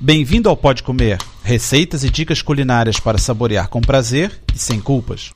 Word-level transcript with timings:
Bem-vindo 0.00 0.48
ao 0.48 0.56
Pode 0.56 0.84
Comer, 0.84 1.18
receitas 1.42 2.04
e 2.04 2.08
dicas 2.08 2.40
culinárias 2.40 3.00
para 3.00 3.18
saborear 3.18 3.68
com 3.68 3.80
prazer 3.80 4.30
e 4.54 4.56
sem 4.56 4.80
culpas. 4.80 5.32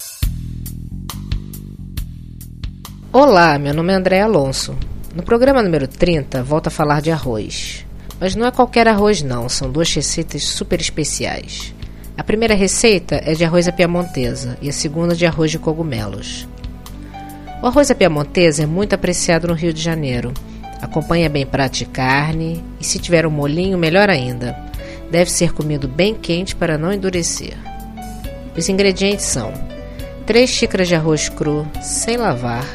Olá, 3.13 3.59
meu 3.59 3.75
nome 3.75 3.93
é 3.93 3.97
André 3.97 4.21
Alonso. 4.21 4.79
No 5.17 5.25
programa 5.25 5.65
número 5.65 5.89
30, 5.89 6.45
volto 6.45 6.69
a 6.69 6.71
falar 6.71 7.03
de 7.03 7.11
arroz. 7.11 7.85
Mas 8.21 8.37
não 8.37 8.47
é 8.47 8.53
qualquer 8.53 8.87
arroz 8.87 9.21
não, 9.21 9.49
são 9.49 9.69
duas 9.69 9.93
receitas 9.93 10.45
super 10.45 10.81
especiais. 10.81 11.75
A 12.17 12.23
primeira 12.23 12.55
receita 12.55 13.17
é 13.17 13.35
de 13.35 13.45
arroz 13.45 13.67
à 13.67 13.73
piamontesa 13.73 14.57
e 14.63 14.69
a 14.69 14.73
segunda 14.73 15.17
de 15.17 15.27
arroz 15.27 15.51
de 15.51 15.59
cogumelos. 15.59 16.47
O 17.61 17.67
arroz 17.67 17.91
à 17.91 17.97
piamontesa 17.97 18.63
é 18.63 18.67
muito 18.67 18.95
apreciado 18.95 19.49
no 19.49 19.55
Rio 19.55 19.73
de 19.73 19.83
Janeiro 19.83 20.33
Acompanha 20.93 21.31
bem 21.31 21.47
prato 21.47 21.79
de 21.79 21.87
carne 21.87 22.63
e, 22.79 22.85
se 22.85 22.99
tiver 22.99 23.27
um 23.27 23.31
molinho, 23.31 23.79
melhor 23.79 24.11
ainda. 24.11 24.55
Deve 25.11 25.31
ser 25.31 25.51
comido 25.55 25.89
bem 25.89 26.15
quente 26.15 26.55
para 26.55 26.77
não 26.77 26.93
endurecer. 26.93 27.57
Os 28.55 28.69
ingredientes 28.69 29.25
são 29.25 29.55
3 30.27 30.51
xícaras 30.51 30.89
de 30.89 30.95
arroz 30.95 31.31
cru, 31.31 31.67
sem 31.81 32.19
lavar, 32.19 32.67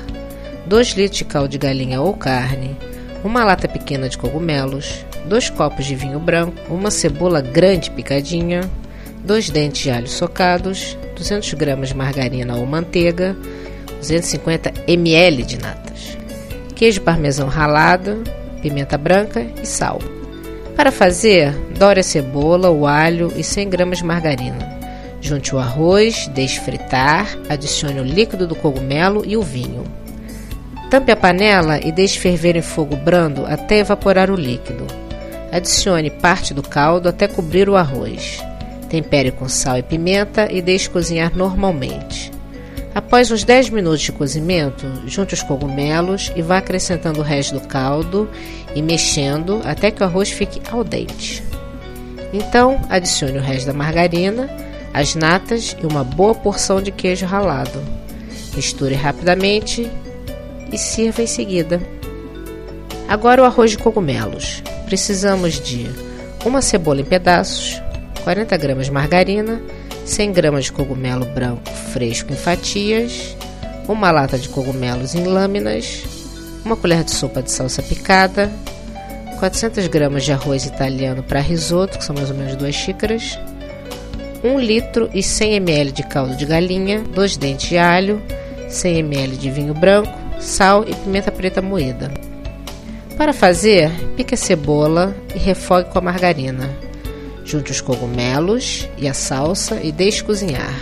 2 0.65 0.93
litros 0.93 1.19
de 1.19 1.25
caldo 1.25 1.49
de 1.49 1.59
galinha 1.59 2.01
ou 2.01 2.11
carne, 2.15 2.75
uma 3.23 3.45
lata 3.45 3.67
pequena 3.67 4.09
de 4.09 4.17
cogumelos, 4.17 5.05
2 5.27 5.51
copos 5.51 5.85
de 5.85 5.93
vinho 5.93 6.19
branco, 6.19 6.57
uma 6.73 6.89
cebola 6.89 7.39
grande 7.39 7.91
picadinha, 7.91 8.61
2 9.23 9.51
dentes 9.51 9.83
de 9.83 9.91
alho 9.91 10.07
socados, 10.07 10.97
200 11.15 11.53
gramas 11.53 11.89
de 11.89 11.95
margarina 11.95 12.55
ou 12.55 12.65
manteiga, 12.65 13.37
250 13.99 14.73
ml 14.87 15.43
de 15.43 15.59
natas 15.59 15.96
queijo 16.77 17.01
parmesão 17.01 17.47
ralado, 17.47 18.23
pimenta 18.61 18.99
branca 18.99 19.43
e 19.61 19.65
sal. 19.65 19.99
Para 20.75 20.91
fazer, 20.91 21.51
dore 21.75 22.01
a 22.01 22.03
cebola, 22.03 22.69
o 22.69 22.85
alho 22.85 23.33
e 23.35 23.43
100 23.43 23.69
gramas 23.69 23.97
de 23.97 24.03
margarina. 24.05 24.77
Junte 25.19 25.55
o 25.55 25.57
arroz, 25.57 26.27
deixe 26.35 26.59
fritar, 26.59 27.35
adicione 27.49 27.99
o 27.99 28.03
líquido 28.03 28.45
do 28.45 28.55
cogumelo 28.55 29.23
e 29.25 29.35
o 29.35 29.41
vinho. 29.41 29.85
Tampe 30.91 31.11
a 31.11 31.15
panela 31.15 31.79
e 31.83 31.91
deixe 31.91 32.19
ferver 32.19 32.55
em 32.55 32.61
fogo 32.61 32.95
brando 32.95 33.43
até 33.47 33.79
evaporar 33.79 34.29
o 34.29 34.35
líquido. 34.35 34.85
Adicione 35.51 36.11
parte 36.11 36.53
do 36.53 36.61
caldo 36.61 37.09
até 37.09 37.27
cobrir 37.27 37.67
o 37.67 37.75
arroz. 37.75 38.39
Tempere 38.87 39.31
com 39.31 39.49
sal 39.49 39.79
e 39.79 39.83
pimenta 39.83 40.47
e 40.51 40.61
deixe 40.61 40.87
cozinhar 40.87 41.35
normalmente. 41.35 42.36
Após 42.97 43.29
uns 43.29 43.43
10 43.43 43.69
minutos 43.69 44.01
de 44.01 44.11
cozimento, 44.11 44.83
junte 45.05 45.35
os 45.35 45.43
cogumelos 45.43 46.31
e 46.35 46.41
vá 46.41 46.57
acrescentando 46.57 47.19
o 47.19 47.23
resto 47.23 47.53
do 47.53 47.67
caldo 47.67 48.27
e 48.73 48.81
mexendo 48.81 49.61
até 49.63 49.91
que 49.91 50.01
o 50.01 50.03
arroz 50.03 50.31
fique 50.31 50.59
al 50.71 50.83
dente. 50.83 51.43
Então, 52.33 52.81
adicione 52.89 53.37
o 53.37 53.41
resto 53.41 53.67
da 53.67 53.73
margarina, 53.73 54.49
as 54.95 55.13
natas 55.13 55.77
e 55.79 55.85
uma 55.85 56.03
boa 56.03 56.33
porção 56.33 56.81
de 56.81 56.91
queijo 56.91 57.27
ralado. 57.27 57.83
Misture 58.55 58.95
rapidamente 58.95 59.87
e 60.73 60.77
sirva 60.79 61.21
em 61.21 61.27
seguida. 61.27 61.79
Agora 63.07 63.43
o 63.43 63.45
arroz 63.45 63.69
de 63.69 63.77
cogumelos. 63.77 64.63
Precisamos 64.87 65.61
de 65.61 65.87
uma 66.43 66.63
cebola 66.63 67.01
em 67.01 67.05
pedaços, 67.05 67.79
40 68.23 68.57
gramas 68.57 68.87
de 68.87 68.91
margarina, 68.91 69.61
100 70.07 70.31
gramas 70.31 70.65
de 70.65 70.71
cogumelo 70.71 71.25
branco 71.25 71.69
fresco 71.91 72.31
em 72.31 72.35
fatias, 72.35 73.35
uma 73.87 74.09
lata 74.09 74.37
de 74.37 74.47
cogumelos 74.49 75.13
em 75.13 75.25
lâminas, 75.25 76.03
uma 76.65 76.77
colher 76.77 77.03
de 77.03 77.11
sopa 77.11 77.43
de 77.43 77.51
salsa 77.51 77.83
picada, 77.83 78.49
400 79.37 79.85
gramas 79.87 80.23
de 80.23 80.31
arroz 80.31 80.65
italiano 80.65 81.21
para 81.21 81.41
risoto, 81.41 81.97
que 81.97 82.03
são 82.03 82.15
mais 82.15 82.31
ou 82.31 82.37
menos 82.37 82.55
2 82.55 82.73
xícaras, 82.73 83.37
1 84.43 84.59
litro 84.59 85.09
e 85.13 85.21
100 85.21 85.55
ml 85.55 85.91
de 85.91 86.03
caldo 86.03 86.35
de 86.35 86.45
galinha, 86.45 87.01
2 87.13 87.37
dentes 87.37 87.69
de 87.69 87.77
alho, 87.77 88.21
100 88.69 88.99
ml 88.99 89.35
de 89.35 89.51
vinho 89.51 89.73
branco, 89.73 90.17
sal 90.39 90.85
e 90.87 90.95
pimenta 90.95 91.31
preta 91.31 91.61
moída. 91.61 92.11
Para 93.17 93.33
fazer, 93.33 93.91
pique 94.15 94.35
a 94.35 94.37
cebola 94.37 95.15
e 95.35 95.37
refogue 95.37 95.89
com 95.89 95.99
a 95.99 96.01
margarina. 96.01 96.69
Junte 97.47 97.71
os 97.71 97.79
cogumelos 97.79 98.89
e 98.97 99.07
a 99.07 99.13
salsa 99.13 99.79
e 99.81 99.89
deixe 99.89 100.21
cozinhar. 100.21 100.75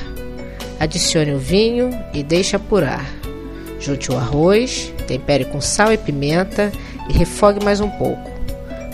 Adicione 0.79 1.31
o 1.31 1.37
vinho 1.37 1.91
e 2.11 2.23
deixe 2.23 2.55
apurar. 2.55 3.05
Junte 3.79 4.11
o 4.11 4.17
arroz, 4.17 4.91
tempere 5.05 5.45
com 5.45 5.61
sal 5.61 5.93
e 5.93 5.97
pimenta 5.97 6.71
e 7.07 7.13
refogue 7.13 7.63
mais 7.63 7.79
um 7.79 7.89
pouco. 7.89 8.31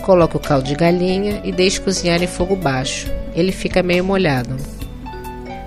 Coloque 0.02 0.36
o 0.36 0.40
caldo 0.40 0.68
de 0.68 0.74
galinha 0.74 1.40
e 1.44 1.50
deixe 1.50 1.80
cozinhar 1.80 2.22
em 2.22 2.26
fogo 2.26 2.54
baixo. 2.54 3.10
Ele 3.34 3.50
fica 3.50 3.82
meio 3.82 4.04
molhado. 4.04 4.54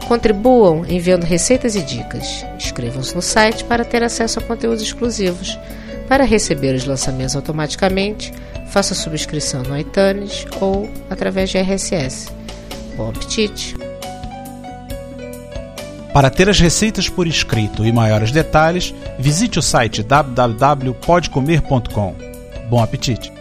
Contribuam 0.07 0.85
enviando 0.87 1.23
receitas 1.23 1.75
e 1.75 1.81
dicas. 1.81 2.45
Inscrevam-se 2.55 3.15
no 3.15 3.21
site 3.21 3.63
para 3.63 3.83
ter 3.83 4.03
acesso 4.03 4.37
a 4.37 4.43
conteúdos 4.43 4.83
exclusivos. 4.83 5.57
Para 6.07 6.23
receber 6.23 6.75
os 6.75 6.85
lançamentos 6.85 7.35
automaticamente, 7.35 8.31
faça 8.67 8.93
subscrição 8.93 9.63
no 9.63 9.75
iTunes 9.77 10.45
ou 10.61 10.87
através 11.09 11.49
de 11.49 11.57
RSS. 11.57 12.31
Bom 12.95 13.09
apetite! 13.09 13.75
Para 16.13 16.29
ter 16.29 16.47
as 16.47 16.59
receitas 16.59 17.09
por 17.09 17.25
escrito 17.27 17.85
e 17.85 17.91
maiores 17.91 18.31
detalhes, 18.31 18.95
visite 19.19 19.59
o 19.59 19.61
site 19.61 20.01
www.podcomer.com. 20.01 22.15
Bom 22.69 22.81
apetite! 22.81 23.34